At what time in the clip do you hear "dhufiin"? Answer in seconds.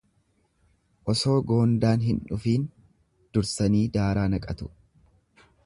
2.31-2.65